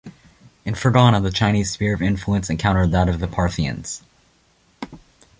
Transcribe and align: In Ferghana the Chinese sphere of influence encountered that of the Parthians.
In 0.65 0.73
Ferghana 0.73 1.21
the 1.21 1.29
Chinese 1.29 1.69
sphere 1.69 1.93
of 1.93 2.01
influence 2.01 2.49
encountered 2.49 2.89
that 2.91 3.07
of 3.07 3.19
the 3.19 3.27
Parthians. 3.27 4.01